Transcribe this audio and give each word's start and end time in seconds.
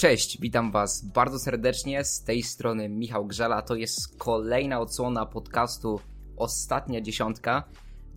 Cześć, 0.00 0.40
witam 0.40 0.70
Was 0.70 1.04
bardzo 1.04 1.38
serdecznie. 1.38 2.04
Z 2.04 2.24
tej 2.24 2.42
strony 2.42 2.88
Michał 2.88 3.26
Grzela. 3.26 3.62
To 3.62 3.74
jest 3.74 4.18
kolejna 4.18 4.80
odsłona 4.80 5.26
podcastu 5.26 6.00
Ostatnia 6.36 7.00
Dziesiątka. 7.00 7.64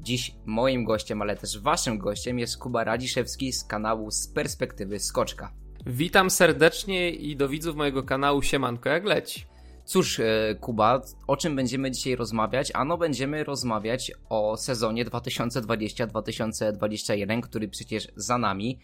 Dziś 0.01 0.35
moim 0.45 0.83
gościem, 0.83 1.21
ale 1.21 1.35
też 1.35 1.59
Waszym 1.59 1.97
gościem 1.97 2.39
jest 2.39 2.57
Kuba 2.57 2.83
Radziszewski 2.83 3.53
z 3.53 3.63
kanału 3.63 4.11
Z 4.11 4.27
Perspektywy 4.27 4.99
Skoczka. 4.99 5.51
Witam 5.85 6.29
serdecznie 6.29 7.09
i 7.09 7.35
do 7.35 7.49
widzów 7.49 7.75
mojego 7.75 8.03
kanału 8.03 8.41
Siemanko, 8.41 8.89
jak 8.89 9.05
leci. 9.05 9.45
Cóż, 9.85 10.19
e, 10.19 10.55
Kuba, 10.59 11.01
o 11.27 11.37
czym 11.37 11.55
będziemy 11.55 11.91
dzisiaj 11.91 12.15
rozmawiać? 12.15 12.71
Ano, 12.73 12.97
będziemy 12.97 13.43
rozmawiać 13.43 14.11
o 14.29 14.57
sezonie 14.57 15.05
2020-2021, 15.05 17.41
który 17.41 17.67
przecież 17.67 18.07
za 18.15 18.37
nami. 18.37 18.79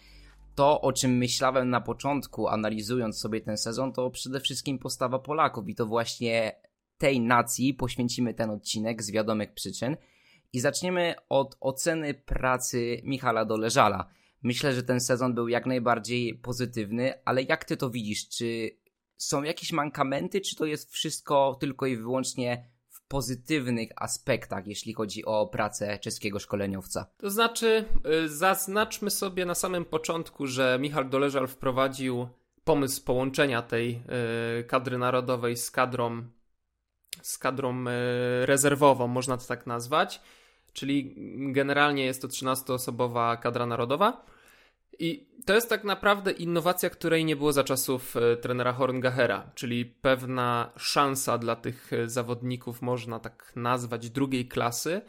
To, 0.55 0.81
o 0.81 0.93
czym 0.93 1.17
myślałem 1.17 1.69
na 1.69 1.81
początku, 1.81 2.47
analizując 2.47 3.19
sobie 3.19 3.41
ten 3.41 3.57
sezon, 3.57 3.93
to 3.93 4.09
przede 4.09 4.39
wszystkim 4.39 4.79
postawa 4.79 5.19
Polaków 5.19 5.69
i 5.69 5.75
to 5.75 5.85
właśnie 5.85 6.61
tej 6.97 7.21
nacji 7.21 7.73
poświęcimy 7.73 8.33
ten 8.33 8.49
odcinek 8.49 9.03
z 9.03 9.11
wiadomych 9.11 9.53
przyczyn. 9.53 9.97
I 10.53 10.59
zaczniemy 10.59 11.15
od 11.29 11.57
oceny 11.59 12.13
pracy 12.13 13.01
Michala 13.03 13.45
Doleżala. 13.45 14.09
Myślę, 14.43 14.73
że 14.73 14.83
ten 14.83 14.99
sezon 14.99 15.33
był 15.33 15.47
jak 15.47 15.65
najbardziej 15.65 16.35
pozytywny, 16.35 17.13
ale 17.25 17.43
jak 17.43 17.65
ty 17.65 17.77
to 17.77 17.89
widzisz? 17.89 18.29
Czy 18.29 18.69
są 19.17 19.43
jakieś 19.43 19.71
mankamenty, 19.71 20.41
czy 20.41 20.55
to 20.55 20.65
jest 20.65 20.91
wszystko 20.91 21.57
tylko 21.59 21.85
i 21.85 21.97
wyłącznie 21.97 22.69
pozytywnych 23.09 23.89
aspektach, 23.95 24.67
jeśli 24.67 24.93
chodzi 24.93 25.25
o 25.25 25.47
pracę 25.47 25.99
czeskiego 25.99 26.39
szkoleniowca? 26.39 27.05
To 27.17 27.29
znaczy, 27.29 27.85
y, 28.25 28.29
zaznaczmy 28.29 29.09
sobie 29.11 29.45
na 29.45 29.55
samym 29.55 29.85
początku, 29.85 30.47
że 30.47 30.77
Michał 30.81 31.03
Doleżal 31.03 31.47
wprowadził 31.47 32.27
pomysł 32.63 33.03
połączenia 33.03 33.61
tej 33.61 34.01
y, 34.59 34.63
kadry 34.63 34.97
narodowej 34.97 35.57
z 35.57 35.71
kadrą, 35.71 36.23
z 37.21 37.37
kadrą 37.37 37.85
y, 37.87 38.45
rezerwową, 38.45 39.07
można 39.07 39.37
to 39.37 39.45
tak 39.45 39.67
nazwać. 39.67 40.21
Czyli 40.73 41.15
generalnie 41.53 42.05
jest 42.05 42.21
to 42.21 42.27
13-osobowa 42.27 43.39
kadra 43.39 43.65
narodowa 43.65 44.25
i 44.99 45.29
to 45.45 45.53
jest 45.55 45.69
tak 45.69 45.83
naprawdę 45.83 46.31
innowacja, 46.31 46.89
której 46.89 47.25
nie 47.25 47.35
było 47.35 47.53
za 47.53 47.63
czasów 47.63 48.15
e, 48.15 48.37
trenera 48.37 48.73
Horngachera, 48.73 49.51
czyli 49.55 49.85
pewna 49.85 50.71
szansa 50.77 51.37
dla 51.37 51.55
tych 51.55 51.93
e, 51.93 52.09
zawodników, 52.09 52.81
można 52.81 53.19
tak 53.19 53.51
nazwać, 53.55 54.09
drugiej 54.09 54.47
klasy, 54.47 55.01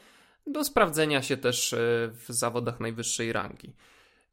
do 0.47 0.65
sprawdzenia 0.65 1.23
się 1.23 1.37
też 1.37 1.73
e, 1.73 1.77
w 2.13 2.25
zawodach 2.29 2.81
najwyższej 2.81 3.33
rangi. 3.33 3.75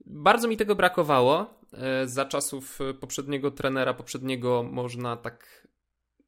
Bardzo 0.06 0.48
mi 0.48 0.58
tego 0.58 0.76
brakowało. 0.76 1.58
Za 2.06 2.26
czasów 2.26 2.80
poprzedniego 3.00 3.52
trenera, 3.52 3.94
poprzedniego 3.94 4.64
można 4.64 5.18
tak 5.18 5.68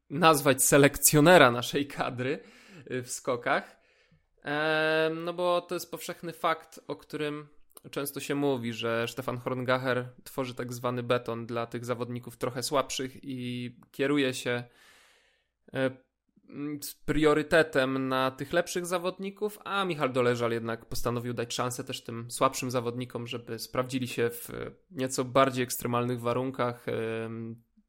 nazwać 0.09 0.63
selekcjonera 0.63 1.51
naszej 1.51 1.87
kadry 1.87 2.39
w 2.89 3.09
skokach. 3.09 3.79
No 5.15 5.33
bo 5.33 5.61
to 5.61 5.75
jest 5.75 5.91
powszechny 5.91 6.33
fakt, 6.33 6.79
o 6.87 6.95
którym 6.95 7.47
często 7.91 8.19
się 8.19 8.35
mówi, 8.35 8.73
że 8.73 9.07
Stefan 9.07 9.37
Horngacher 9.37 10.09
tworzy 10.23 10.55
tak 10.55 10.73
zwany 10.73 11.03
beton 11.03 11.45
dla 11.45 11.65
tych 11.65 11.85
zawodników 11.85 12.37
trochę 12.37 12.63
słabszych 12.63 13.23
i 13.23 13.75
kieruje 13.91 14.33
się 14.33 14.63
e, 15.73 15.91
z 16.81 16.95
priorytetem 16.95 18.07
na 18.07 18.31
tych 18.31 18.53
lepszych 18.53 18.85
zawodników, 18.85 19.59
a 19.63 19.85
Michal 19.85 20.13
Doleżal 20.13 20.51
jednak 20.51 20.85
postanowił 20.85 21.33
dać 21.33 21.53
szansę 21.53 21.83
też 21.83 22.03
tym 22.03 22.31
słabszym 22.31 22.71
zawodnikom, 22.71 23.27
żeby 23.27 23.59
sprawdzili 23.59 24.07
się 24.07 24.29
w 24.29 24.49
nieco 24.91 25.25
bardziej 25.25 25.63
ekstremalnych 25.63 26.21
warunkach, 26.21 26.87
e, 26.87 26.93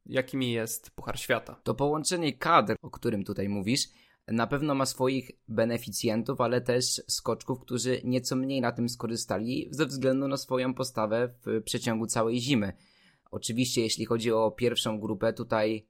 jakimi 0.07 0.53
jest 0.53 0.91
Puchar 0.91 1.19
Świata. 1.19 1.61
To 1.63 1.75
połączenie 1.75 2.33
kadr, 2.33 2.77
o 2.83 2.91
którym 2.91 3.25
tutaj 3.25 3.49
mówisz, 3.49 3.89
na 4.31 4.47
pewno 4.47 4.75
ma 4.75 4.87
swoich 4.87 5.31
beneficjentów, 5.49 6.41
ale 6.41 6.61
też 6.61 7.03
skoczków, 7.09 7.61
którzy 7.61 8.01
nieco 8.05 8.37
mniej 8.37 8.61
na 8.61 8.73
tym 8.73 8.89
skorzystali 8.89 9.69
ze 9.71 9.87
względu 9.87 10.29
na 10.29 10.37
swoją 10.37 10.75
postawę 10.75 11.35
w 11.47 11.63
przeciągu 11.63 12.07
całej 12.07 12.41
zimy. 12.41 12.73
Oczywiście, 13.31 13.81
jeśli 13.81 14.05
chodzi 14.05 14.33
o 14.33 14.51
pierwszą 14.51 15.01
grupę, 15.01 15.33
tutaj 15.33 15.87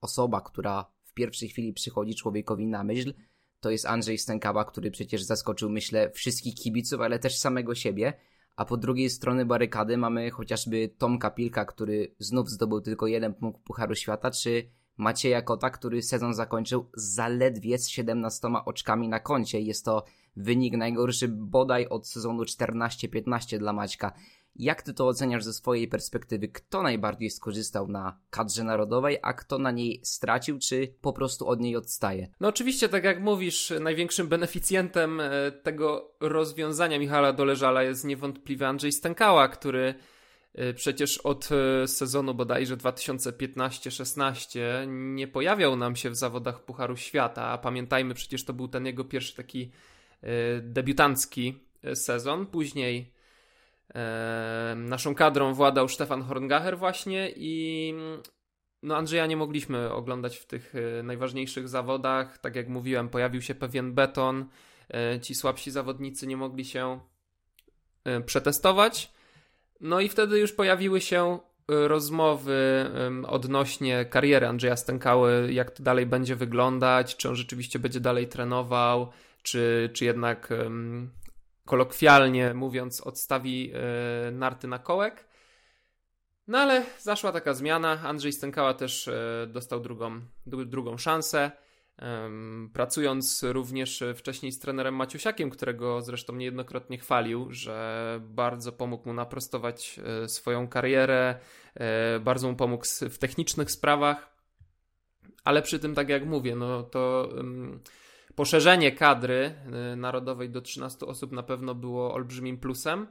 osoba, 0.00 0.40
która 0.40 0.92
w 1.04 1.12
pierwszej 1.14 1.48
chwili 1.48 1.72
przychodzi 1.72 2.14
człowiekowi 2.14 2.66
na 2.66 2.84
myśl, 2.84 3.14
to 3.60 3.70
jest 3.70 3.86
Andrzej 3.86 4.18
Stękawa, 4.18 4.64
który 4.64 4.90
przecież 4.90 5.22
zaskoczył, 5.22 5.70
myślę, 5.70 6.10
wszystkich 6.10 6.54
kibiców, 6.54 7.00
ale 7.00 7.18
też 7.18 7.38
samego 7.38 7.74
siebie. 7.74 8.12
A 8.56 8.64
po 8.64 8.76
drugiej 8.76 9.10
stronie 9.10 9.44
barykady 9.44 9.96
mamy 9.96 10.30
chociażby 10.30 10.88
Tomka 10.88 11.30
Pilka, 11.30 11.64
który 11.64 12.14
znów 12.18 12.50
zdobył 12.50 12.80
tylko 12.80 13.06
jeden 13.06 13.34
punkt 13.34 13.62
Pucharu 13.62 13.94
Świata, 13.94 14.30
czy 14.30 14.70
Macieja 14.96 15.42
Kota, 15.42 15.70
który 15.70 16.02
sezon 16.02 16.34
zakończył 16.34 16.90
zaledwie 16.94 17.78
z 17.78 17.88
17 17.88 18.48
oczkami 18.64 19.08
na 19.08 19.20
koncie. 19.20 19.60
Jest 19.60 19.84
to 19.84 20.04
wynik 20.36 20.76
najgorszy 20.76 21.28
bodaj 21.28 21.86
od 21.86 22.08
sezonu 22.08 22.42
14-15 22.42 23.58
dla 23.58 23.72
Maćka. 23.72 24.12
Jak 24.56 24.82
ty 24.82 24.94
to 24.94 25.08
oceniasz 25.08 25.44
ze 25.44 25.52
swojej 25.52 25.88
perspektywy? 25.88 26.48
Kto 26.48 26.82
najbardziej 26.82 27.30
skorzystał 27.30 27.88
na 27.88 28.20
kadrze 28.30 28.64
narodowej, 28.64 29.18
a 29.22 29.32
kto 29.32 29.58
na 29.58 29.70
niej 29.70 30.00
stracił, 30.02 30.58
czy 30.58 30.94
po 31.00 31.12
prostu 31.12 31.48
od 31.48 31.60
niej 31.60 31.76
odstaje? 31.76 32.28
No 32.40 32.48
oczywiście, 32.48 32.88
tak 32.88 33.04
jak 33.04 33.20
mówisz, 33.20 33.72
największym 33.80 34.28
beneficjentem 34.28 35.20
e, 35.20 35.52
tego 35.52 36.14
rozwiązania 36.20 36.98
Michała 36.98 37.32
Doleżala 37.32 37.82
jest 37.82 38.04
niewątpliwie 38.04 38.68
Andrzej 38.68 38.92
Stękała, 38.92 39.48
który 39.48 39.94
przecież 40.74 41.18
od 41.18 41.48
y, 41.84 41.88
sezonu 41.88 42.34
bodajże 42.34 42.76
2015-16 42.76 44.60
nie 44.88 45.28
pojawiał 45.28 45.76
nam 45.76 45.96
się 45.96 46.10
w 46.10 46.16
zawodach 46.16 46.64
Pucharu 46.64 46.96
Świata, 46.96 47.42
a 47.46 47.58
pamiętajmy, 47.58 48.14
przecież 48.14 48.44
to 48.44 48.52
był 48.52 48.68
ten 48.68 48.86
jego 48.86 49.04
pierwszy 49.04 49.36
taki 49.36 49.70
y, 50.24 50.28
debiutancki 50.62 51.64
sezon. 51.94 52.46
Później 52.46 53.14
naszą 54.76 55.14
kadrą 55.14 55.54
władał 55.54 55.88
Stefan 55.88 56.22
Horngacher 56.22 56.78
właśnie 56.78 57.32
i 57.36 57.94
no 58.82 58.96
Andrzeja 58.96 59.26
nie 59.26 59.36
mogliśmy 59.36 59.92
oglądać 59.92 60.36
w 60.36 60.46
tych 60.46 60.74
najważniejszych 61.02 61.68
zawodach. 61.68 62.38
Tak 62.38 62.56
jak 62.56 62.68
mówiłem, 62.68 63.08
pojawił 63.08 63.42
się 63.42 63.54
pewien 63.54 63.94
beton. 63.94 64.48
Ci 65.22 65.34
słabsi 65.34 65.70
zawodnicy 65.70 66.26
nie 66.26 66.36
mogli 66.36 66.64
się 66.64 67.00
przetestować. 68.26 69.12
No 69.80 70.00
i 70.00 70.08
wtedy 70.08 70.38
już 70.38 70.52
pojawiły 70.52 71.00
się 71.00 71.38
y, 71.70 71.88
rozmowy 71.88 72.90
odnośnie 73.26 74.04
kariery 74.04 74.46
Andrzeja 74.46 74.76
Stękały, 74.76 75.52
jak 75.52 75.70
to 75.70 75.82
dalej 75.82 76.06
będzie 76.06 76.36
wyglądać, 76.36 77.16
czy 77.16 77.28
on 77.28 77.36
rzeczywiście 77.36 77.78
będzie 77.78 78.00
dalej 78.00 78.28
trenował, 78.28 79.12
czy, 79.42 79.90
czy 79.92 80.04
jednak 80.04 80.48
kolokwialnie 81.64 82.54
mówiąc 82.54 83.00
odstawi 83.00 83.72
y, 84.28 84.32
narty 84.32 84.68
na 84.68 84.78
kołek. 84.78 85.24
No 86.46 86.58
ale 86.58 86.82
zaszła 86.98 87.32
taka 87.32 87.54
zmiana. 87.54 88.00
Andrzej 88.02 88.32
Stękała 88.32 88.74
też 88.74 89.08
y, 89.08 89.46
dostał 89.52 89.80
drugą, 89.80 90.20
drugą 90.46 90.98
szansę. 90.98 91.50
Pracując 92.72 93.42
również 93.42 94.04
wcześniej 94.16 94.52
z 94.52 94.58
trenerem 94.58 94.94
Maciusiakiem, 94.94 95.50
którego 95.50 96.02
zresztą 96.02 96.36
niejednokrotnie 96.36 96.98
chwalił, 96.98 97.52
że 97.52 98.20
bardzo 98.24 98.72
pomógł 98.72 99.08
mu 99.08 99.14
naprostować 99.14 100.00
e, 100.24 100.28
swoją 100.28 100.68
karierę, 100.68 101.38
e, 101.74 102.20
bardzo 102.20 102.50
mu 102.50 102.56
pomógł 102.56 102.84
w 103.10 103.18
technicznych 103.18 103.70
sprawach, 103.70 104.36
ale 105.44 105.62
przy 105.62 105.78
tym, 105.78 105.94
tak 105.94 106.08
jak 106.08 106.26
mówię, 106.26 106.56
no 106.56 106.82
to 106.82 107.28
poszerzenie 108.34 108.92
kadry 108.92 109.54
e, 109.92 109.96
narodowej 109.96 110.50
do 110.50 110.60
13 110.60 111.06
osób 111.06 111.32
na 111.32 111.42
pewno 111.42 111.74
było 111.74 112.14
olbrzymim 112.14 112.58
plusem. 112.58 113.06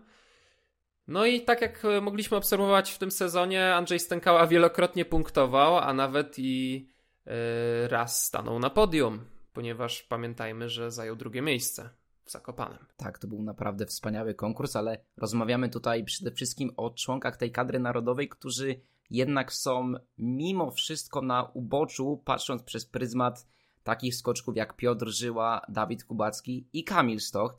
No 1.07 1.25
i 1.25 1.41
tak 1.41 1.61
jak 1.61 1.83
mogliśmy 2.01 2.37
obserwować 2.37 2.91
w 2.91 2.97
tym 2.97 3.11
sezonie, 3.11 3.75
Andrzej 3.75 3.99
Stękała 3.99 4.47
wielokrotnie 4.47 5.05
punktował, 5.05 5.77
a 5.77 5.93
nawet 5.93 6.39
i 6.39 6.92
raz 7.87 8.25
stanął 8.25 8.59
na 8.59 8.69
podium, 8.69 9.25
ponieważ 9.53 10.03
pamiętajmy, 10.03 10.69
że 10.69 10.91
zajął 10.91 11.15
drugie 11.15 11.41
miejsce 11.41 11.89
w 12.25 12.31
Zakopanem. 12.31 12.85
Tak, 12.97 13.19
to 13.19 13.27
był 13.27 13.43
naprawdę 13.43 13.85
wspaniały 13.85 14.35
konkurs, 14.35 14.75
ale 14.75 14.97
rozmawiamy 15.17 15.69
tutaj 15.69 16.03
przede 16.03 16.31
wszystkim 16.31 16.71
o 16.77 16.89
członkach 16.89 17.37
tej 17.37 17.51
kadry 17.51 17.79
narodowej, 17.79 18.29
którzy 18.29 18.81
jednak 19.09 19.53
są 19.53 19.93
mimo 20.17 20.71
wszystko 20.71 21.21
na 21.21 21.43
uboczu, 21.43 22.21
patrząc 22.25 22.63
przez 22.63 22.85
pryzmat 22.85 23.47
takich 23.83 24.15
skoczków 24.15 24.57
jak 24.57 24.75
Piotr 24.75 25.07
Żyła, 25.07 25.61
Dawid 25.69 26.03
Kubacki 26.03 26.67
i 26.73 26.83
Kamil 26.83 27.19
Stoch. 27.19 27.57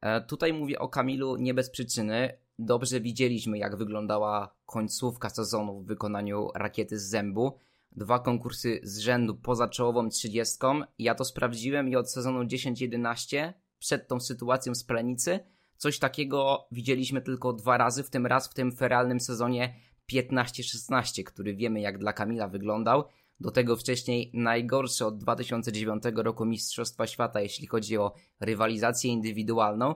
E, 0.00 0.20
tutaj 0.20 0.52
mówię 0.52 0.78
o 0.78 0.88
Kamilu 0.88 1.36
nie 1.36 1.54
bez 1.54 1.70
przyczyny. 1.70 2.38
Dobrze 2.58 3.00
widzieliśmy, 3.00 3.58
jak 3.58 3.76
wyglądała 3.76 4.54
końcówka 4.66 5.30
sezonu 5.30 5.80
w 5.80 5.86
wykonaniu 5.86 6.48
rakiety 6.54 6.98
z 6.98 7.08
zębu 7.08 7.58
dwa 7.94 8.18
konkursy 8.18 8.80
z 8.82 8.98
rzędu 8.98 9.34
poza 9.34 9.68
czołową 9.68 10.08
trzydziestką. 10.08 10.80
Ja 10.98 11.14
to 11.14 11.24
sprawdziłem 11.24 11.88
i 11.88 11.96
od 11.96 12.12
sezonu 12.12 12.42
10-11, 12.42 13.52
przed 13.78 14.08
tą 14.08 14.20
sytuacją 14.20 14.74
z 14.74 14.84
Plenicy, 14.84 15.40
coś 15.76 15.98
takiego 15.98 16.66
widzieliśmy 16.72 17.22
tylko 17.22 17.52
dwa 17.52 17.78
razy, 17.78 18.02
w 18.02 18.10
tym 18.10 18.26
raz 18.26 18.48
w 18.48 18.54
tym 18.54 18.72
feralnym 18.72 19.20
sezonie 19.20 19.74
15-16, 20.12 21.24
który 21.24 21.54
wiemy 21.54 21.80
jak 21.80 21.98
dla 21.98 22.12
Kamila 22.12 22.48
wyglądał. 22.48 23.04
Do 23.40 23.50
tego 23.50 23.76
wcześniej 23.76 24.30
najgorszy 24.34 25.06
od 25.06 25.18
2009 25.18 26.02
roku 26.14 26.44
Mistrzostwa 26.44 27.06
Świata, 27.06 27.40
jeśli 27.40 27.66
chodzi 27.66 27.98
o 27.98 28.12
rywalizację 28.40 29.10
indywidualną. 29.10 29.94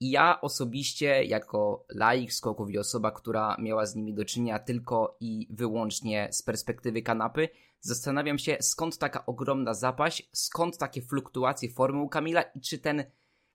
I 0.00 0.10
ja 0.10 0.40
osobiście, 0.40 1.24
jako 1.24 1.86
laik 1.94 2.32
skoków 2.32 2.70
i 2.70 2.78
osoba, 2.78 3.10
która 3.10 3.56
miała 3.58 3.86
z 3.86 3.94
nimi 3.94 4.14
do 4.14 4.24
czynienia 4.24 4.58
tylko 4.58 5.16
i 5.20 5.48
wyłącznie 5.50 6.28
z 6.32 6.42
perspektywy 6.42 7.02
kanapy, 7.02 7.48
zastanawiam 7.80 8.38
się, 8.38 8.56
skąd 8.60 8.98
taka 8.98 9.26
ogromna 9.26 9.74
zapaść, 9.74 10.30
skąd 10.32 10.78
takie 10.78 11.02
fluktuacje 11.02 11.70
formy 11.70 12.02
u 12.02 12.08
Kamila 12.08 12.42
i 12.42 12.60
czy 12.60 12.78
ten 12.78 13.04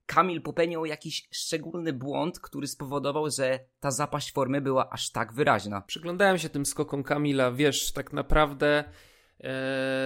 Kamil 0.06 0.42
popełnił 0.42 0.86
jakiś 0.86 1.28
szczególny 1.32 1.94
błąd, 1.94 2.40
który 2.40 2.68
spowodował, 2.68 3.30
że 3.30 3.60
ta 3.80 3.92
zapaść 3.92 4.34
formy 4.34 4.62
była 4.62 4.90
aż 4.90 5.12
tak 5.12 5.34
wyraźna. 5.34 5.82
Przyglądałem 5.82 6.38
się 6.38 6.50
tym 6.50 6.66
skokom 6.66 7.04
Kamila, 7.04 7.52
wiesz, 7.52 7.92
tak 7.92 8.14
naprawdę 8.14 8.84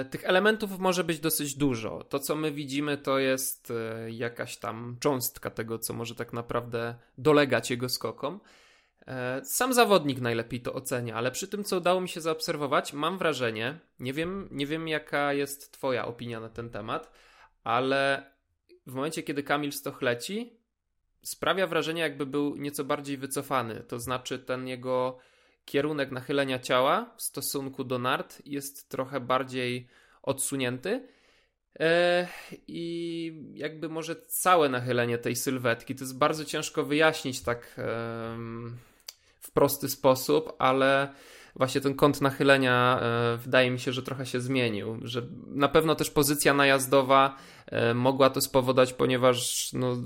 tych 0.09 0.25
elementów 0.25 0.79
może 0.79 1.03
być 1.03 1.19
dosyć 1.19 1.55
dużo. 1.55 2.03
To, 2.03 2.19
co 2.19 2.35
my 2.35 2.51
widzimy, 2.51 2.97
to 2.97 3.19
jest 3.19 3.71
e, 3.71 4.11
jakaś 4.11 4.57
tam 4.57 4.97
cząstka 4.99 5.49
tego, 5.49 5.79
co 5.79 5.93
może 5.93 6.15
tak 6.15 6.33
naprawdę 6.33 6.95
dolegać 7.17 7.69
jego 7.69 7.89
skokom. 7.89 8.39
E, 9.07 9.41
sam 9.45 9.73
zawodnik 9.73 10.21
najlepiej 10.21 10.61
to 10.61 10.73
ocenia, 10.73 11.15
ale 11.15 11.31
przy 11.31 11.47
tym, 11.47 11.63
co 11.63 11.77
udało 11.77 12.01
mi 12.01 12.09
się 12.09 12.21
zaobserwować, 12.21 12.93
mam 12.93 13.17
wrażenie, 13.17 13.79
nie 13.99 14.13
wiem, 14.13 14.47
nie 14.51 14.67
wiem 14.67 14.87
jaka 14.87 15.33
jest 15.33 15.71
Twoja 15.71 16.05
opinia 16.05 16.39
na 16.39 16.49
ten 16.49 16.69
temat, 16.69 17.11
ale 17.63 18.31
w 18.87 18.93
momencie, 18.93 19.23
kiedy 19.23 19.43
Kamil 19.43 19.71
Stoch 19.71 20.01
leci, 20.01 20.59
sprawia 21.23 21.67
wrażenie, 21.67 22.01
jakby 22.01 22.25
był 22.25 22.55
nieco 22.55 22.83
bardziej 22.83 23.17
wycofany. 23.17 23.83
To 23.83 23.99
znaczy, 23.99 24.39
ten 24.39 24.67
jego 24.67 25.17
kierunek 25.65 26.11
nachylenia 26.11 26.59
ciała 26.59 27.13
w 27.17 27.21
stosunku 27.21 27.83
do 27.83 27.99
nart 27.99 28.41
jest 28.45 28.89
trochę 28.89 29.19
bardziej 29.19 29.87
odsunięty. 30.23 31.07
E, 31.79 32.27
I 32.67 33.33
jakby 33.53 33.89
może 33.89 34.15
całe 34.15 34.69
nachylenie 34.69 35.17
tej 35.17 35.35
sylwetki 35.35 35.95
to 35.95 36.03
jest 36.03 36.17
bardzo 36.17 36.45
ciężko 36.45 36.85
wyjaśnić 36.85 37.41
tak 37.41 37.75
w 39.39 39.51
prosty 39.53 39.89
sposób, 39.89 40.53
ale 40.59 41.13
właśnie 41.55 41.81
ten 41.81 41.95
kąt 41.95 42.21
nachylenia 42.21 42.99
e, 43.01 43.37
wydaje 43.37 43.71
mi 43.71 43.79
się, 43.79 43.91
że 43.91 44.03
trochę 44.03 44.25
się 44.25 44.41
zmienił, 44.41 44.99
że 45.01 45.21
na 45.47 45.67
pewno 45.67 45.95
też 45.95 46.09
pozycja 46.09 46.53
najazdowa 46.53 47.37
e, 47.65 47.93
mogła 47.93 48.29
to 48.29 48.41
spowodować, 48.41 48.93
ponieważ 48.93 49.69
no, 49.73 49.97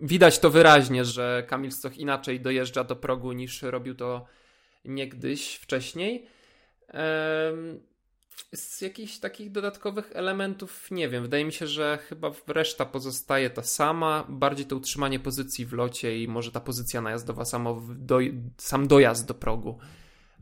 widać 0.00 0.38
to 0.38 0.50
wyraźnie, 0.50 1.04
że 1.04 1.44
Kamil 1.48 1.72
Stoch 1.72 1.96
inaczej 1.98 2.40
dojeżdża 2.40 2.84
do 2.84 2.96
progu 2.96 3.32
niż 3.32 3.62
robił 3.62 3.94
to 3.94 4.26
niegdyś 4.84 5.54
wcześniej. 5.54 6.26
Z 8.54 8.80
jakichś 8.80 9.18
takich 9.18 9.52
dodatkowych 9.52 10.10
elementów 10.14 10.90
nie 10.90 11.08
wiem. 11.08 11.22
Wydaje 11.22 11.44
mi 11.44 11.52
się, 11.52 11.66
że 11.66 11.98
chyba 12.08 12.32
reszta 12.46 12.86
pozostaje 12.86 13.50
ta 13.50 13.62
sama. 13.62 14.26
Bardziej 14.28 14.66
to 14.66 14.76
utrzymanie 14.76 15.20
pozycji 15.20 15.66
w 15.66 15.72
locie 15.72 16.22
i 16.22 16.28
może 16.28 16.52
ta 16.52 16.60
pozycja 16.60 17.00
najazdowa, 17.00 17.44
samo 17.44 17.82
do, 17.96 18.18
sam 18.56 18.88
dojazd 18.88 19.28
do 19.28 19.34
progu. 19.34 19.78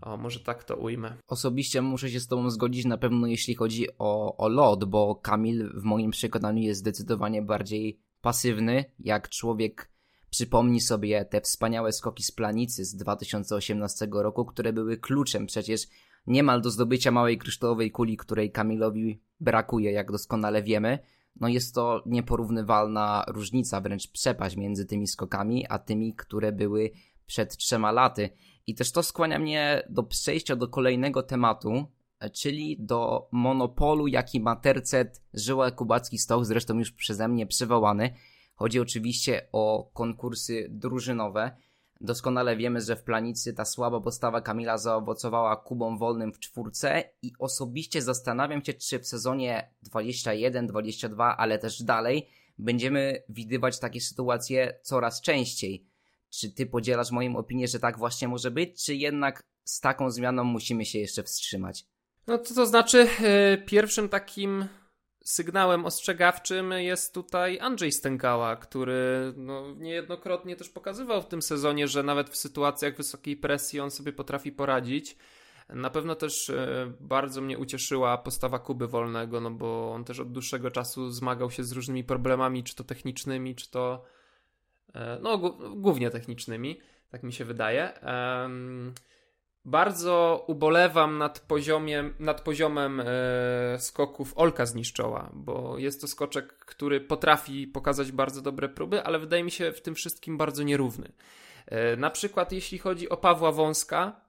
O, 0.02 0.16
może 0.16 0.40
tak 0.40 0.64
to 0.64 0.76
ujmę. 0.76 1.16
Osobiście 1.26 1.82
muszę 1.82 2.10
się 2.10 2.20
z 2.20 2.28
Tobą 2.28 2.50
zgodzić 2.50 2.84
na 2.84 2.98
pewno, 2.98 3.26
jeśli 3.26 3.54
chodzi 3.54 3.86
o, 3.98 4.36
o 4.36 4.48
lot, 4.48 4.84
bo 4.84 5.14
Kamil 5.14 5.70
w 5.74 5.82
moim 5.82 6.10
przekonaniu 6.10 6.62
jest 6.62 6.80
zdecydowanie 6.80 7.42
bardziej 7.42 8.00
pasywny. 8.20 8.84
Jak 8.98 9.28
człowiek 9.28 9.90
przypomni 10.30 10.80
sobie 10.80 11.24
te 11.24 11.40
wspaniałe 11.40 11.92
skoki 11.92 12.22
z 12.22 12.32
planicy 12.32 12.84
z 12.84 12.96
2018 12.96 14.08
roku, 14.12 14.44
które 14.44 14.72
były 14.72 14.96
kluczem 14.96 15.46
przecież 15.46 15.86
niemal 16.26 16.60
do 16.60 16.70
zdobycia 16.70 17.10
małej 17.10 17.38
kryształowej 17.38 17.90
kuli, 17.90 18.16
której 18.16 18.52
Kamilowi 18.52 19.22
brakuje, 19.40 19.92
jak 19.92 20.12
doskonale 20.12 20.62
wiemy. 20.62 20.98
No 21.40 21.48
jest 21.48 21.74
to 21.74 22.02
nieporównywalna 22.06 23.24
różnica, 23.28 23.80
wręcz 23.80 24.12
przepaść 24.12 24.56
między 24.56 24.86
tymi 24.86 25.06
skokami, 25.06 25.66
a 25.68 25.78
tymi, 25.78 26.14
które 26.14 26.52
były 26.52 26.90
przed 27.26 27.56
trzema 27.56 27.92
laty. 27.92 28.30
I 28.66 28.74
też 28.74 28.92
to 28.92 29.02
skłania 29.02 29.38
mnie 29.38 29.82
do 29.90 30.02
przejścia 30.02 30.56
do 30.56 30.68
kolejnego 30.68 31.22
tematu, 31.22 31.86
czyli 32.32 32.76
do 32.80 33.28
monopolu, 33.32 34.06
jaki 34.06 34.40
ma 34.40 34.56
tercet 34.56 35.22
Żyła 35.34 35.70
Kubacki 35.70 36.18
Stoch, 36.18 36.44
zresztą 36.44 36.78
już 36.78 36.92
przeze 36.92 37.28
mnie 37.28 37.46
przywołany. 37.46 38.14
Chodzi 38.58 38.80
oczywiście 38.80 39.48
o 39.52 39.90
konkursy 39.94 40.66
drużynowe. 40.70 41.56
Doskonale 42.00 42.56
wiemy, 42.56 42.80
że 42.80 42.96
w 42.96 43.02
planicy 43.02 43.52
ta 43.54 43.64
słaba 43.64 44.00
postawa 44.00 44.40
Kamila 44.40 44.78
zaowocowała 44.78 45.56
Kubą 45.56 45.98
Wolnym 45.98 46.32
w 46.32 46.38
czwórce 46.38 47.04
i 47.22 47.32
osobiście 47.38 48.02
zastanawiam 48.02 48.64
się, 48.64 48.74
czy 48.74 48.98
w 48.98 49.06
sezonie 49.06 49.74
21-22, 49.92 51.34
ale 51.38 51.58
też 51.58 51.82
dalej, 51.82 52.28
będziemy 52.58 53.22
widywać 53.28 53.78
takie 53.78 54.00
sytuacje 54.00 54.78
coraz 54.82 55.20
częściej. 55.20 55.86
Czy 56.30 56.52
ty 56.52 56.66
podzielasz 56.66 57.10
moją 57.10 57.36
opinię, 57.36 57.68
że 57.68 57.78
tak 57.78 57.98
właśnie 57.98 58.28
może 58.28 58.50
być, 58.50 58.84
czy 58.84 58.94
jednak 58.94 59.42
z 59.64 59.80
taką 59.80 60.10
zmianą 60.10 60.44
musimy 60.44 60.84
się 60.84 60.98
jeszcze 60.98 61.22
wstrzymać? 61.22 61.86
No 62.26 62.38
to 62.38 62.54
to 62.54 62.66
znaczy, 62.66 63.08
yy, 63.20 63.62
pierwszym 63.66 64.08
takim 64.08 64.68
sygnałem 65.30 65.84
ostrzegawczym 65.84 66.72
jest 66.72 67.14
tutaj 67.14 67.60
Andrzej 67.60 67.92
Stękała, 67.92 68.56
który 68.56 69.32
no, 69.36 69.74
niejednokrotnie 69.74 70.56
też 70.56 70.68
pokazywał 70.68 71.22
w 71.22 71.26
tym 71.26 71.42
sezonie, 71.42 71.88
że 71.88 72.02
nawet 72.02 72.30
w 72.30 72.36
sytuacjach 72.36 72.96
wysokiej 72.96 73.36
presji 73.36 73.80
on 73.80 73.90
sobie 73.90 74.12
potrafi 74.12 74.52
poradzić. 74.52 75.16
Na 75.68 75.90
pewno 75.90 76.14
też 76.14 76.50
e, 76.50 76.92
bardzo 77.00 77.40
mnie 77.40 77.58
ucieszyła 77.58 78.18
postawa 78.18 78.58
Kuby 78.58 78.88
Wolnego, 78.88 79.40
no 79.40 79.50
bo 79.50 79.92
on 79.92 80.04
też 80.04 80.20
od 80.20 80.32
dłuższego 80.32 80.70
czasu 80.70 81.10
zmagał 81.10 81.50
się 81.50 81.64
z 81.64 81.72
różnymi 81.72 82.04
problemami, 82.04 82.64
czy 82.64 82.74
to 82.74 82.84
technicznymi, 82.84 83.54
czy 83.54 83.70
to 83.70 84.04
E, 84.94 85.18
no 85.22 85.38
głównie 85.76 86.10
technicznymi, 86.10 86.80
tak 87.10 87.22
mi 87.22 87.32
się 87.32 87.44
wydaje. 87.44 87.92
Bardzo 89.64 90.44
ubolewam 90.46 91.18
nad, 91.18 91.46
nad 92.18 92.40
poziomem 92.40 93.00
e, 93.00 93.04
skoków 93.78 94.32
Olka 94.36 94.66
zniszczoła, 94.66 95.30
bo 95.32 95.78
jest 95.78 96.00
to 96.00 96.08
skoczek, 96.08 96.58
który 96.58 97.00
potrafi 97.00 97.66
pokazać 97.66 98.12
bardzo 98.12 98.42
dobre 98.42 98.68
próby, 98.68 99.02
ale 99.02 99.18
wydaje 99.18 99.44
mi 99.44 99.50
się 99.50 99.72
w 99.72 99.80
tym 99.80 99.94
wszystkim 99.94 100.38
bardzo 100.38 100.62
nierówny. 100.62 101.12
E, 101.66 101.96
na 101.96 102.10
przykład 102.10 102.52
jeśli 102.52 102.78
chodzi 102.78 103.08
o 103.08 103.16
Pawła 103.16 103.52
Wąska, 103.52 104.20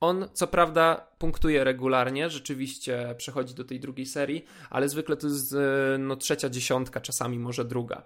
on 0.00 0.28
co 0.32 0.46
prawda 0.46 1.06
punktuje 1.18 1.64
regularnie, 1.64 2.30
rzeczywiście 2.30 3.14
przechodzi 3.18 3.54
do 3.54 3.64
tej 3.64 3.80
drugiej 3.80 4.06
serii, 4.06 4.44
ale 4.70 4.88
zwykle 4.88 5.16
to 5.16 5.26
jest 5.26 5.56
no, 5.98 6.16
trzecia 6.16 6.48
dziesiątka, 6.48 7.00
czasami 7.00 7.38
może 7.38 7.64
druga. 7.64 8.02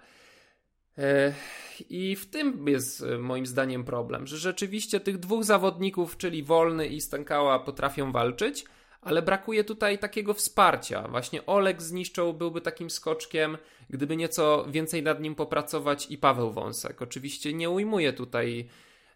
I 1.89 2.17
w 2.17 2.31
tym 2.31 2.69
jest 2.69 3.03
e, 3.03 3.19
moim 3.19 3.47
zdaniem 3.47 3.85
problem, 3.85 4.27
że 4.27 4.39
rzeczywiście 4.39 5.01
tych 5.01 5.19
dwóch 5.19 5.45
zawodników, 5.45 6.17
czyli 6.17 6.43
Wolny 6.43 6.87
i 6.87 7.01
Stękała, 7.01 7.59
potrafią 7.59 8.13
walczyć, 8.13 8.65
ale 9.03 9.23
brakuje 9.23 9.65
tutaj 9.65 9.99
takiego 9.99 10.35
wsparcia. 10.35 11.09
Właśnie 11.09 11.47
Oleg 11.47 11.83
zniszczał 11.83 12.35
byłby 12.35 12.61
takim 12.61 12.91
skoczkiem, 12.91 13.59
gdyby 13.91 14.17
nieco 14.17 14.67
więcej 14.69 15.03
nad 15.03 15.21
nim 15.21 15.35
popracować 15.35 16.11
i 16.11 16.19
Paweł 16.19 16.51
Wąsek. 16.51 17.03
Oczywiście 17.03 17.53
nie 17.53 17.71
ujmuje 17.71 18.13
tutaj 18.13 18.69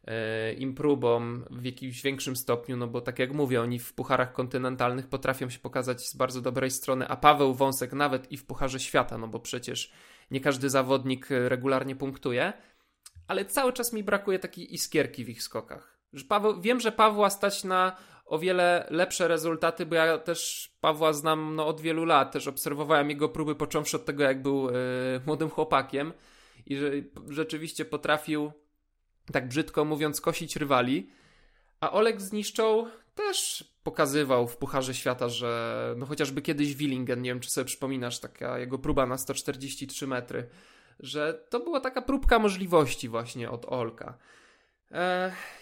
e, 0.04 0.52
im 0.52 0.75
próbom 0.75 1.45
w 1.50 1.64
jakimś 1.64 2.02
większym 2.02 2.37
stopniu, 2.37 2.76
no 2.76 2.87
bo 2.87 3.00
tak 3.00 3.19
jak 3.19 3.33
mówię, 3.33 3.61
oni 3.61 3.78
w 3.78 3.93
pucharach 3.93 4.33
kontynentalnych 4.33 5.09
potrafią 5.09 5.50
się 5.50 5.59
pokazać 5.59 6.09
z 6.09 6.16
bardzo 6.16 6.40
dobrej 6.40 6.71
strony, 6.71 7.09
a 7.09 7.16
Paweł 7.16 7.54
Wąsek 7.54 7.93
nawet 7.93 8.33
i 8.33 8.37
w 8.37 8.45
pucharze 8.45 8.81
świata, 8.81 9.19
no 9.19 9.28
bo 9.28 9.40
przecież 9.40 9.93
nie 10.31 10.40
każdy 10.40 10.71
zawodnik 10.71 11.33
e, 11.33 11.49
regularnie 11.49 11.97
punktuje, 11.97 12.52
ale 13.28 13.45
cały 13.45 13.73
czas 13.73 13.93
mi 13.93 14.04
brakuje 14.04 14.38
takiej 14.38 14.75
iskierki 14.75 15.25
w 15.25 15.28
ich 15.28 15.43
skokach. 15.43 15.99
Że 16.12 16.25
Paweł, 16.25 16.61
wiem, 16.61 16.81
że 16.81 16.93
Pawła 16.93 17.31
stać 17.31 17.64
na 17.64 17.97
o 18.26 18.38
wiele 18.38 18.87
lepsze 18.90 19.28
rezultaty, 19.28 19.87
bo 19.87 19.95
ja 19.95 20.19
też 20.19 20.71
Pawła 20.81 21.12
znam 21.12 21.57
no, 21.57 21.66
od 21.66 21.81
wielu 21.81 22.04
lat, 22.04 22.33
też 22.33 22.49
obserwowałem 22.49 23.11
jego 23.11 23.28
próby 23.28 23.54
począwszy 23.54 23.97
od 23.97 24.04
tego, 24.04 24.23
jak 24.23 24.43
był 24.43 24.64
yy, 24.64 24.73
młodym 25.26 25.50
chłopakiem 25.50 26.12
i 26.66 26.76
że 26.76 26.90
rzeczywiście 27.28 27.85
potrafił, 27.85 28.52
tak 29.33 29.49
brzydko 29.49 29.85
mówiąc, 29.85 30.21
kosić 30.21 30.57
rywali. 30.57 31.11
A 31.81 31.93
Oleg 31.93 32.21
zniszczą 32.21 32.87
też 33.14 33.64
pokazywał 33.85 34.49
w 34.49 34.57
Pucharze 34.57 34.95
Świata, 34.95 35.29
że 35.29 35.95
no 35.99 36.07
chociażby 36.07 36.43
kiedyś 36.43 36.75
Willingen, 36.75 37.23
nie 37.23 37.31
wiem 37.31 37.41
czy 37.41 37.50
sobie 37.50 37.64
przypominasz, 37.64 38.19
taka 38.19 38.59
jego 38.59 38.79
próba 38.79 39.07
na 39.07 39.19
143 39.19 40.07
metry, 40.07 40.49
że 41.00 41.45
to 41.50 41.61
była 41.61 41.81
taka 41.81 42.03
próbka 42.03 42.38
możliwości 42.38 43.09
właśnie 43.09 43.50
od 43.50 43.64
Olka. 43.64 44.19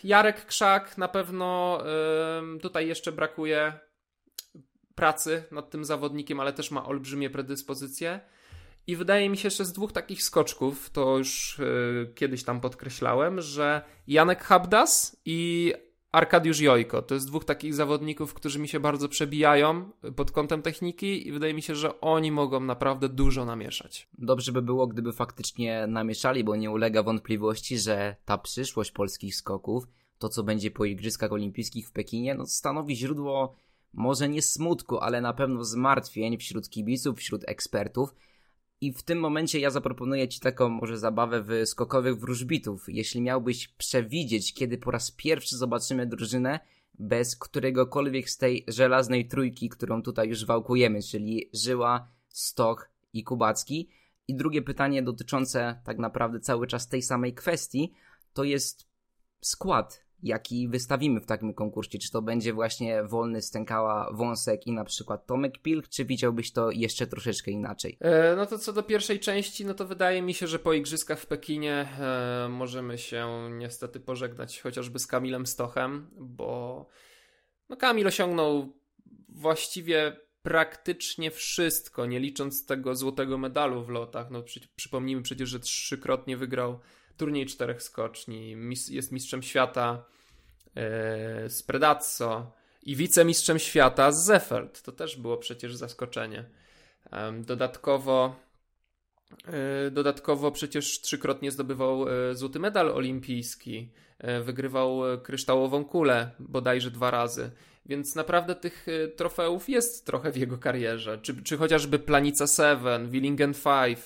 Jarek 0.05 0.47
Krzak 0.47 0.99
na 0.99 1.09
pewno 1.09 1.79
tutaj 2.61 2.89
jeszcze 2.89 3.13
brakuje 3.13 3.73
pracy 4.95 5.45
nad 5.51 5.71
tym 5.71 5.85
zawodnikiem, 5.85 6.41
ale 6.41 6.53
też 6.53 6.71
ma 6.71 6.87
olbrzymie 6.87 7.31
predyspozycje. 7.31 8.21
I 8.87 8.97
wydaje 8.97 9.29
mi 9.29 9.37
się, 9.37 9.51
że 9.51 9.65
z 9.65 9.73
dwóch 9.73 9.93
takich 9.93 10.23
skoczków, 10.23 10.91
to 10.91 11.19
już 11.19 11.61
e, 11.61 11.65
kiedyś 12.15 12.45
tam 12.45 12.61
podkreślałem, 12.61 13.41
że 13.41 13.83
Janek 14.07 14.45
Habdas 14.45 15.21
i 15.25 15.73
Arkadiusz 16.13 16.61
Jojko. 16.61 17.03
To 17.03 17.15
jest 17.15 17.27
dwóch 17.27 17.45
takich 17.45 17.75
zawodników, 17.75 18.35
którzy 18.35 18.59
mi 18.59 18.69
się 18.69 18.81
bardzo 18.81 19.09
przebijają 19.09 19.91
pod 20.17 20.31
kątem 20.31 20.63
techniki 20.63 21.29
i 21.29 21.33
wydaje 21.33 21.55
mi 21.55 21.63
się, 21.63 21.75
że 21.75 22.01
oni 22.01 22.33
mogą 22.33 22.61
naprawdę 22.61 23.09
dużo 23.09 23.45
namieszać. 23.45 24.09
Dobrze 24.19 24.53
by 24.53 24.63
było, 24.63 24.87
gdyby 24.87 25.13
faktycznie 25.13 25.87
namieszali, 25.87 26.45
bo 26.45 26.57
nie 26.57 26.71
ulega 26.71 27.03
wątpliwości, 27.03 27.79
że 27.79 28.17
ta 28.25 28.39
przyszłość 28.39 28.91
polskich 28.91 29.37
skoków, 29.37 29.85
to 30.19 30.29
co 30.29 30.43
będzie 30.43 30.71
po 30.71 30.85
Igrzyskach 30.85 31.33
Olimpijskich 31.33 31.89
w 31.89 31.93
Pekinie, 31.93 32.35
no 32.35 32.47
stanowi 32.47 32.97
źródło 32.97 33.55
może 33.93 34.29
nie 34.29 34.43
smutku, 34.43 34.99
ale 34.99 35.21
na 35.21 35.33
pewno 35.33 35.65
zmartwień 35.65 36.39
wśród 36.39 36.69
kibiców, 36.69 37.19
wśród 37.19 37.43
ekspertów. 37.47 38.15
I 38.83 38.93
w 38.93 39.03
tym 39.03 39.21
momencie 39.21 39.61
ja 39.61 39.71
zaproponuję 39.71 40.29
Ci 40.29 40.41
taką 40.41 40.69
może 40.69 40.99
zabawę 40.99 41.43
w 41.43 41.69
skokowych 41.69 42.19
wróżbitów. 42.19 42.85
Jeśli 42.89 43.21
miałbyś 43.21 43.69
przewidzieć, 43.69 44.55
kiedy 44.55 44.79
po 44.79 44.91
raz 44.91 45.11
pierwszy 45.11 45.57
zobaczymy 45.57 46.07
drużynę 46.07 46.61
bez 46.95 47.37
któregokolwiek 47.37 48.31
z 48.31 48.39
tej 48.39 48.65
żelaznej 48.69 49.29
trójki, 49.29 49.69
którą 49.69 50.03
tutaj 50.03 50.29
już 50.29 50.45
wałkujemy, 50.45 51.03
czyli 51.03 51.51
Żyła, 51.53 52.09
Stoch 52.29 52.89
i 53.13 53.25
Kubacki. 53.25 53.89
I 54.29 54.35
drugie 54.35 54.63
pytanie 54.63 55.03
dotyczące 55.03 55.81
tak 55.85 55.99
naprawdę 55.99 56.41
cały 56.41 56.67
czas 56.67 56.89
tej 56.89 57.03
samej 57.03 57.35
kwestii, 57.35 57.93
to 58.33 58.45
jest 58.45 58.87
skład 59.41 60.02
jaki 60.23 60.69
wystawimy 60.69 61.21
w 61.21 61.27
takim 61.27 61.55
konkursie. 61.55 61.99
Czy 61.99 62.11
to 62.11 62.23
będzie 62.23 62.53
właśnie 62.53 63.05
wolny 63.05 63.43
stękała 63.43 64.13
wąsek 64.13 64.67
i 64.67 64.73
na 64.73 64.85
przykład 64.85 65.27
Tomek 65.27 65.59
Pilk, 65.59 65.89
czy 65.89 66.05
widziałbyś 66.05 66.53
to 66.53 66.71
jeszcze 66.71 67.07
troszeczkę 67.07 67.51
inaczej? 67.51 67.97
E, 68.01 68.37
no 68.37 68.47
to 68.47 68.59
co 68.59 68.73
do 68.73 68.83
pierwszej 68.83 69.21
części, 69.21 69.65
no 69.65 69.75
to 69.75 69.87
wydaje 69.87 70.23
mi 70.23 70.35
się, 70.35 70.47
że 70.47 70.59
po 70.59 70.73
igrzyskach 70.73 71.19
w 71.19 71.27
Pekinie 71.27 71.89
e, 72.01 72.49
możemy 72.49 72.99
się 72.99 73.51
niestety 73.59 74.01
pożegnać 74.01 74.61
chociażby 74.61 74.99
z 74.99 75.07
Kamilem 75.07 75.47
Stochem, 75.47 76.11
bo 76.17 76.87
no 77.69 77.77
Kamil 77.77 78.07
osiągnął 78.07 78.73
właściwie 79.29 80.17
praktycznie 80.43 81.31
wszystko, 81.31 82.07
nie 82.07 82.21
licząc 82.21 82.67
tego 82.67 82.95
złotego 82.95 83.39
medalu 83.39 83.85
w 83.85 83.89
lotach. 83.89 84.31
No, 84.31 84.43
przy, 84.43 84.61
przypomnijmy 84.77 85.23
przecież, 85.23 85.49
że 85.49 85.61
trzykrotnie 85.61 86.37
wygrał 86.37 86.81
turniej 87.17 87.47
czterech 87.47 87.83
skoczni, 87.83 88.57
jest 88.91 89.13
mistrzem 89.13 89.43
świata 89.43 90.05
e, 90.75 91.49
z 91.49 91.63
Predazzo 91.63 92.53
i 92.83 92.97
wicemistrzem 92.97 93.59
świata 93.59 94.13
z 94.13 94.25
Zeffeld. 94.25 94.83
To 94.83 94.93
też 94.93 95.17
było 95.17 95.37
przecież 95.37 95.77
zaskoczenie. 95.77 96.45
Dodatkowo 97.41 98.37
e, 99.47 99.91
Dodatkowo 99.91 100.51
przecież 100.51 101.01
trzykrotnie 101.01 101.51
zdobywał 101.51 102.09
e, 102.09 102.35
złoty 102.35 102.59
medal 102.59 102.91
olimpijski, 102.91 103.89
wygrywał 104.43 105.01
kryształową 105.23 105.85
kulę 105.85 106.31
bodajże 106.39 106.91
dwa 106.91 107.11
razy, 107.11 107.51
więc 107.87 108.15
naprawdę 108.15 108.55
tych 108.55 108.87
trofeów 109.17 109.69
jest 109.69 110.07
trochę 110.07 110.33
w 110.33 110.37
jego 110.37 110.59
karierze. 110.59 111.19
Czy, 111.23 111.43
czy 111.43 111.57
chociażby 111.57 111.99
Planica 111.99 112.47
7, 112.47 113.11
Willingen 113.11 113.55
5, 113.55 113.99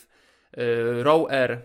Row 1.02 1.30
Air, 1.30 1.62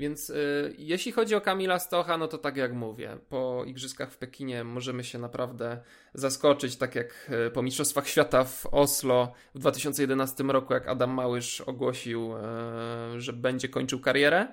więc 0.00 0.30
y, 0.30 0.74
jeśli 0.78 1.12
chodzi 1.12 1.34
o 1.34 1.40
Kamila 1.40 1.78
Stocha, 1.78 2.18
no 2.18 2.28
to 2.28 2.38
tak 2.38 2.56
jak 2.56 2.72
mówię, 2.72 3.18
po 3.28 3.64
Igrzyskach 3.66 4.12
w 4.12 4.18
Pekinie 4.18 4.64
możemy 4.64 5.04
się 5.04 5.18
naprawdę 5.18 5.80
zaskoczyć, 6.14 6.76
tak 6.76 6.94
jak 6.94 7.30
y, 7.48 7.50
po 7.50 7.62
Mistrzostwach 7.62 8.08
Świata 8.08 8.44
w 8.44 8.66
Oslo 8.66 9.32
w 9.54 9.58
2011 9.58 10.44
roku, 10.44 10.74
jak 10.74 10.88
Adam 10.88 11.10
Małysz 11.10 11.60
ogłosił, 11.60 12.32
y, 12.36 13.20
że 13.20 13.32
będzie 13.32 13.68
kończył 13.68 14.00
karierę 14.00 14.46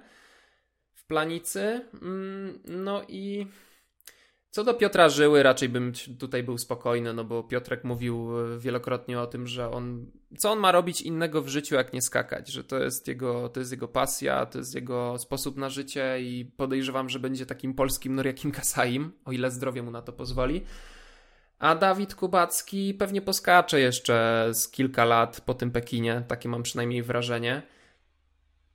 w 0.94 1.06
planicy. 1.06 1.86
Mm, 2.02 2.60
no 2.66 3.02
i 3.08 3.48
co 4.58 4.64
do 4.64 4.74
Piotra 4.74 5.10
Żyły, 5.10 5.44
raczej 5.44 5.70
bym 5.70 5.94
tutaj 6.20 6.44
był 6.44 6.58
spokojny, 6.58 7.14
no 7.14 7.24
bo 7.24 7.44
Piotrek 7.44 7.84
mówił 7.84 8.40
e, 8.40 8.60
wielokrotnie 8.60 9.20
o 9.20 9.28
tym, 9.28 9.48
że 9.48 9.72
on, 9.72 10.12
co 10.38 10.52
on 10.52 10.60
ma 10.60 10.72
robić 10.72 11.02
innego 11.02 11.42
w 11.42 11.48
życiu, 11.48 11.76
jak 11.76 11.94
nie 11.94 12.02
skakać, 12.02 12.50
że 12.50 12.64
to 12.64 12.80
jest 12.80 13.08
jego, 13.08 13.50
to 13.50 13.60
jest 13.60 13.72
jego 13.72 13.88
pasja, 13.88 14.46
to 14.46 14.58
jest 14.58 14.76
jego 14.76 15.18
sposób 15.18 15.58
na 15.58 15.70
życie 15.70 16.18
i 16.22 16.46
podejrzewam, 16.46 17.10
że 17.10 17.20
będzie 17.20 17.46
takim 17.46 17.74
polskim 17.74 18.16
Noriakim 18.16 18.52
Kasaim, 18.52 19.12
o 19.26 19.32
ile 19.32 19.52
zdrowie 19.52 19.84
mu 19.84 19.92
na 19.92 20.02
to 20.02 20.14
pozwoli. 20.14 20.64
A 21.60 21.76
Dawid 21.76 22.16
Kubacki 22.16 22.94
pewnie 22.94 23.22
poskacze 23.22 23.80
jeszcze 23.80 24.48
z 24.54 24.70
kilka 24.70 25.06
lat 25.06 25.42
po 25.42 25.54
tym 25.54 25.72
Pekinie, 25.72 26.24
takie 26.28 26.50
mam 26.50 26.64
przynajmniej 26.64 27.04
wrażenie. 27.04 27.62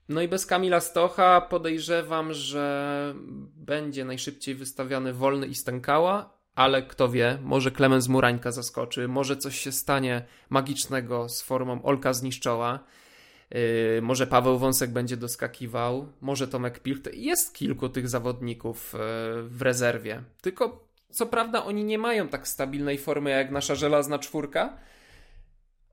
No 0.09 0.23
i 0.23 0.29
bez 0.29 0.47
Kamila 0.47 0.81
Stocha 0.81 1.41
podejrzewam, 1.41 2.33
że 2.33 3.15
będzie 3.57 4.05
najszybciej 4.05 4.55
wystawiany 4.55 5.13
Wolny 5.13 5.47
i 5.47 5.55
Stękała, 5.55 6.39
ale 6.55 6.83
kto 6.83 7.09
wie, 7.09 7.39
może 7.43 7.71
Klemens 7.71 8.09
Murańka 8.09 8.53
zaskoczy, 8.53 9.09
może 9.09 9.37
coś 9.37 9.61
się 9.61 9.73
stanie 9.73 10.25
magicznego 10.51 11.29
z 11.29 11.43
formą 11.43 11.83
Olka 11.83 12.13
zniszczoła. 12.13 12.79
Yy, 13.51 14.03
może 14.03 14.27
Paweł 14.27 14.59
Wąsek 14.59 14.91
będzie 14.91 15.17
doskakiwał, 15.17 16.13
może 16.21 16.49
Tomek 16.49 16.81
Pilch. 16.81 17.01
Jest 17.13 17.55
kilku 17.55 17.89
tych 17.89 18.09
zawodników 18.09 18.93
yy, 18.93 18.99
w 19.43 19.63
rezerwie. 19.63 20.23
Tylko 20.41 20.89
co 21.11 21.27
prawda 21.27 21.65
oni 21.65 21.85
nie 21.85 21.99
mają 21.99 22.29
tak 22.29 22.49
stabilnej 22.49 22.99
formy 22.99 23.31
jak 23.31 23.51
nasza 23.51 23.75
żelazna 23.75 24.19
czwórka, 24.19 24.77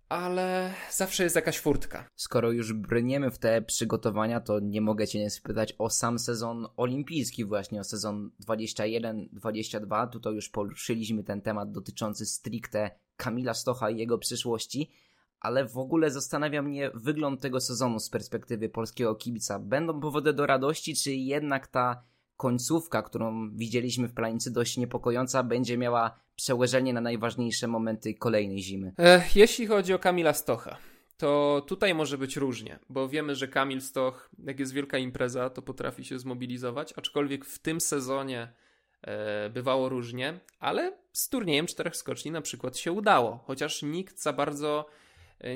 ale 0.10 0.74
zawsze 0.92 1.24
jest 1.24 1.36
jakaś 1.36 1.60
furtka. 1.60 2.10
Skoro 2.16 2.52
już 2.52 2.74
brniemy 2.74 3.32
w 3.32 3.38
te 3.38 3.62
przygotowania, 3.62 4.40
to 4.40 4.60
nie 4.60 4.82
mogę 4.82 5.08
cię 5.08 5.20
nie 5.20 5.30
spytać 5.30 5.74
o 5.78 5.90
sam 5.90 6.20
sezon 6.20 6.68
olimpijski 6.78 7.46
właśnie, 7.46 7.80
o 7.80 7.84
sezon 7.84 8.32
21-22. 8.48 10.10
Tutaj 10.10 10.34
już 10.34 10.50
poruszyliśmy 10.50 11.24
ten 11.24 11.42
temat 11.42 11.72
dotyczący 11.72 12.26
stricte 12.26 12.92
Kamila 13.16 13.54
Stocha 13.54 13.90
i 13.90 13.98
jego 13.98 14.18
przyszłości, 14.18 14.92
ale 15.40 15.66
w 15.66 15.78
ogóle 15.78 16.12
zastanawia 16.12 16.62
mnie 16.62 16.92
wygląd 16.94 17.42
tego 17.42 17.60
sezonu 17.60 18.00
z 18.00 18.10
perspektywy 18.10 18.70
polskiego 18.70 19.16
kibica. 19.16 19.60
Będą 19.60 20.00
powody 20.00 20.34
do 20.34 20.46
radości, 20.46 20.96
czy 20.96 21.14
jednak 21.14 21.68
ta 21.68 22.04
końcówka, 22.40 23.02
którą 23.02 23.50
widzieliśmy 23.56 24.08
w 24.08 24.14
planicy 24.14 24.52
dość 24.52 24.78
niepokojąca, 24.78 25.44
będzie 25.44 25.78
miała 25.78 26.20
przełożenie 26.36 26.94
na 26.94 27.02
najważniejsze 27.02 27.68
momenty 27.68 28.14
kolejnej 28.14 28.60
zimy. 28.60 28.94
Ech, 28.98 29.36
jeśli 29.36 29.68
chodzi 29.68 29.94
o 29.94 30.00
Kamila 30.00 30.34
Stocha, 30.34 30.78
to 31.18 31.62
tutaj 31.68 31.96
może 31.96 32.18
być 32.18 32.38
różnie, 32.38 32.80
bo 32.90 33.10
wiemy, 33.10 33.36
że 33.36 33.48
Kamil 33.48 33.82
Stoch, 33.82 34.30
jak 34.44 34.60
jest 34.60 34.74
wielka 34.74 34.98
impreza, 34.98 35.50
to 35.50 35.62
potrafi 35.62 36.06
się 36.06 36.20
zmobilizować, 36.20 36.94
aczkolwiek 36.98 37.46
w 37.46 37.60
tym 37.60 37.82
sezonie 37.82 38.54
e, 39.02 39.50
bywało 39.50 39.90
różnie, 39.90 40.40
ale 40.60 40.98
z 41.12 41.30
turniejem 41.30 41.68
czterech 41.68 41.96
skoczni 41.96 42.32
na 42.32 42.42
przykład 42.42 42.78
się 42.78 42.92
udało, 42.92 43.44
chociaż 43.48 43.84
nikt 43.84 44.22
za 44.22 44.34
bardzo 44.34 44.86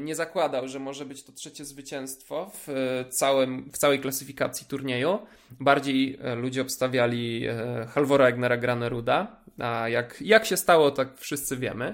nie 0.02 0.16
zakładał, 0.16 0.68
że 0.68 0.80
może 0.80 1.06
być 1.06 1.24
to 1.24 1.32
trzecie 1.32 1.66
zwycięstwo 1.66 2.52
w, 2.54 2.70
e, 2.70 3.06
całym, 3.10 3.72
w 3.72 3.78
całej 3.78 4.00
klasyfikacji 4.00 4.68
turnieju. 4.68 5.20
Bardziej 5.60 6.18
e, 6.22 6.36
ludzie 6.36 6.62
obstawiali 6.62 7.46
Halvora 7.88 8.28
Egnera 8.28 8.58
Graneruda, 8.58 9.44
a 9.60 9.90
jak, 9.90 10.22
jak 10.22 10.46
się 10.46 10.58
stało, 10.58 10.92
tak 10.92 11.20
wszyscy 11.20 11.58
wiemy. 11.58 11.94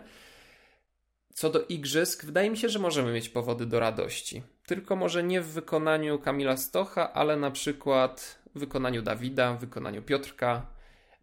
Co 1.33 1.49
do 1.49 1.65
igrzysk, 1.65 2.25
wydaje 2.25 2.49
mi 2.49 2.57
się, 2.57 2.69
że 2.69 2.79
możemy 2.79 3.13
mieć 3.13 3.29
powody 3.29 3.65
do 3.65 3.79
radości. 3.79 4.43
Tylko 4.65 4.95
może 4.95 5.23
nie 5.23 5.41
w 5.41 5.47
wykonaniu 5.47 6.19
Kamila 6.19 6.57
Stocha, 6.57 7.13
ale 7.13 7.37
na 7.37 7.51
przykład 7.51 8.39
w 8.55 8.59
wykonaniu 8.59 9.01
Dawida, 9.01 9.53
w 9.53 9.59
wykonaniu 9.59 10.01
Piotrka. 10.01 10.65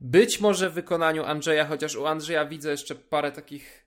Być 0.01 0.41
może 0.41 0.71
w 0.71 0.75
wykonaniu 0.75 1.25
Andrzeja, 1.25 1.67
chociaż 1.67 1.97
u 1.97 2.07
Andrzeja 2.07 2.45
widzę 2.45 2.71
jeszcze 2.71 2.95
parę 2.95 3.33
takich 3.33 3.86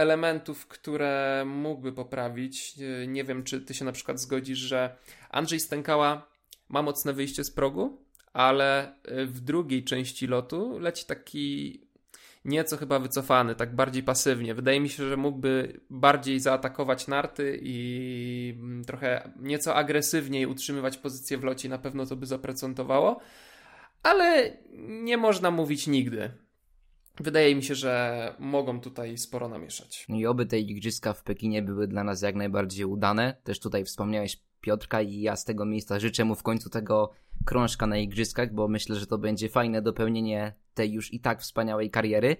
elementów, 0.00 0.66
które 0.66 1.44
mógłby 1.46 1.92
poprawić. 1.92 2.74
Nie 3.06 3.24
wiem, 3.24 3.44
czy 3.44 3.60
ty 3.60 3.74
się 3.74 3.84
na 3.84 3.92
przykład 3.92 4.20
zgodzisz, 4.20 4.58
że 4.58 4.96
Andrzej 5.30 5.60
Stękała 5.60 6.26
ma 6.68 6.82
mocne 6.82 7.12
wyjście 7.12 7.44
z 7.44 7.50
progu, 7.50 8.04
ale 8.32 8.94
y, 9.08 9.26
w 9.26 9.40
drugiej 9.40 9.84
części 9.84 10.26
lotu 10.26 10.78
leci 10.78 11.06
taki 11.06 11.80
nieco 12.44 12.76
chyba 12.76 12.98
wycofany, 12.98 13.54
tak 13.54 13.74
bardziej 13.74 14.02
pasywnie. 14.02 14.54
Wydaje 14.54 14.80
mi 14.80 14.88
się, 14.88 15.08
że 15.08 15.16
mógłby 15.16 15.80
bardziej 15.90 16.40
zaatakować 16.40 17.08
narty 17.08 17.58
i 17.62 18.54
mm, 18.58 18.84
trochę 18.84 19.30
nieco 19.40 19.74
agresywniej 19.74 20.46
utrzymywać 20.46 20.96
pozycję 20.96 21.38
w 21.38 21.44
locie, 21.44 21.68
na 21.68 21.78
pewno 21.78 22.06
to 22.06 22.16
by 22.16 22.26
zaprocentowało, 22.26 23.20
ale 24.02 24.56
nie 24.78 25.16
można 25.16 25.50
mówić 25.50 25.86
nigdy. 25.86 26.30
Wydaje 27.20 27.54
mi 27.54 27.62
się, 27.62 27.74
że 27.74 28.34
mogą 28.38 28.80
tutaj 28.80 29.18
sporo 29.18 29.48
namieszać. 29.48 30.04
No 30.08 30.16
I 30.16 30.26
oby 30.26 30.46
te 30.46 30.58
igrzyska 30.58 31.12
w 31.12 31.22
Pekinie 31.22 31.62
były 31.62 31.88
dla 31.88 32.04
nas 32.04 32.22
jak 32.22 32.34
najbardziej 32.34 32.84
udane. 32.84 33.36
Też 33.44 33.60
tutaj 33.60 33.84
wspomniałeś 33.84 34.42
Piotrka 34.60 35.02
i 35.02 35.20
ja 35.20 35.36
z 35.36 35.44
tego 35.44 35.66
miejsca 35.66 35.98
życzę 36.00 36.24
mu 36.24 36.34
w 36.34 36.42
końcu 36.42 36.70
tego 36.70 37.10
krążka 37.44 37.86
na 37.86 37.98
igrzyskach, 37.98 38.54
bo 38.54 38.68
myślę, 38.68 38.96
że 38.96 39.06
to 39.06 39.18
będzie 39.18 39.48
fajne 39.48 39.82
dopełnienie 39.82 40.52
tej 40.74 40.92
już 40.92 41.12
i 41.14 41.20
tak 41.20 41.40
wspaniałej 41.40 41.90
kariery. 41.90 42.36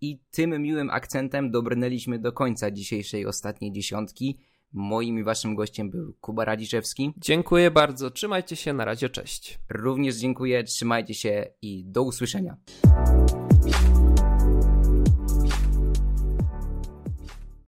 I 0.00 0.18
tym 0.30 0.62
miłym 0.62 0.90
akcentem 0.90 1.50
dobrnęliśmy 1.50 2.18
do 2.18 2.32
końca 2.32 2.70
dzisiejszej 2.70 3.26
ostatniej 3.26 3.72
dziesiątki. 3.72 4.38
Moim 4.72 5.18
i 5.18 5.22
waszym 5.22 5.54
gościem 5.54 5.90
był 5.90 6.14
Kuba 6.20 6.44
Radziszewski. 6.44 7.12
Dziękuję 7.16 7.70
bardzo, 7.70 8.10
trzymajcie 8.10 8.56
się, 8.56 8.72
na 8.72 8.84
razie, 8.84 9.08
cześć. 9.08 9.58
Również 9.70 10.16
dziękuję, 10.16 10.64
trzymajcie 10.64 11.14
się 11.14 11.46
i 11.62 11.84
do 11.84 12.02
usłyszenia. 12.02 12.56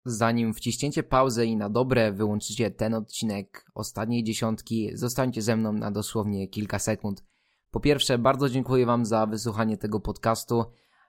Zanim 0.05 0.55
wciśniecie 0.55 1.03
pauzę 1.03 1.47
i 1.47 1.57
na 1.57 1.71
dobre 1.71 2.13
wyłączycie 2.13 2.71
ten 2.71 2.95
odcinek 2.95 3.67
ostatniej 3.75 4.25
dziesiątki, 4.25 4.91
zostańcie 4.95 5.43
ze 5.43 5.57
mną 5.57 5.73
na 5.73 5.91
dosłownie 5.91 6.49
kilka 6.49 6.79
sekund. 6.79 7.25
Po 7.71 7.81
pierwsze, 7.81 8.19
bardzo 8.19 8.49
dziękuję 8.49 8.87
Wam 8.87 9.05
za 9.05 9.27
wysłuchanie 9.27 9.77
tego 9.77 10.01
podcastu. 10.01 10.65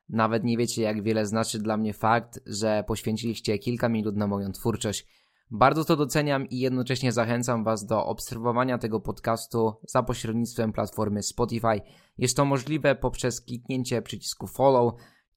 Nawet 0.09 0.43
nie 0.43 0.57
wiecie, 0.57 0.81
jak 0.81 1.03
wiele 1.03 1.25
znaczy 1.25 1.59
dla 1.59 1.77
mnie 1.77 1.93
fakt, 1.93 2.39
że 2.45 2.83
poświęciliście 2.87 3.59
kilka 3.59 3.89
minut 3.89 4.15
na 4.15 4.27
moją 4.27 4.51
twórczość. 4.51 5.07
Bardzo 5.51 5.85
to 5.85 5.95
doceniam 5.95 6.49
i 6.49 6.59
jednocześnie 6.59 7.11
zachęcam 7.11 7.63
Was 7.63 7.85
do 7.85 8.05
obserwowania 8.05 8.77
tego 8.77 8.99
podcastu 8.99 9.73
za 9.87 10.03
pośrednictwem 10.03 10.73
platformy 10.73 11.23
Spotify. 11.23 11.81
Jest 12.17 12.37
to 12.37 12.45
możliwe 12.45 12.95
poprzez 12.95 13.41
kliknięcie 13.41 14.01
przycisku 14.01 14.47
follow, 14.47 14.93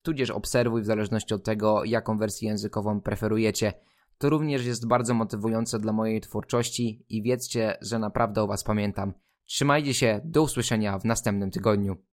tudzież 0.06 0.30
obserwuj 0.30 0.82
w 0.82 0.86
zależności 0.86 1.34
od 1.34 1.44
tego, 1.44 1.84
jaką 1.84 2.18
wersję 2.18 2.48
językową 2.48 3.00
preferujecie. 3.00 3.72
To 4.18 4.30
również 4.30 4.66
jest 4.66 4.88
bardzo 4.88 5.14
motywujące 5.14 5.78
dla 5.78 5.92
mojej 5.92 6.20
twórczości 6.20 7.04
i 7.08 7.22
wiedzcie, 7.22 7.76
że 7.80 7.98
naprawdę 7.98 8.42
o 8.42 8.46
Was 8.46 8.64
pamiętam. 8.64 9.12
Trzymajcie 9.44 9.94
się, 9.94 10.20
do 10.24 10.42
usłyszenia 10.42 10.98
w 10.98 11.04
następnym 11.04 11.50
tygodniu. 11.50 11.96